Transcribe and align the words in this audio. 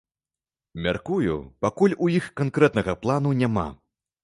Мяркую, 0.85 1.35
пакуль 1.67 1.95
у 2.07 2.11
іх 2.17 2.31
канкрэтнага 2.43 2.99
плану 3.05 3.37
няма. 3.45 3.71